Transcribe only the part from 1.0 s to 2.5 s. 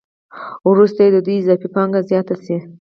چې د دوی اضافي پانګه زیاته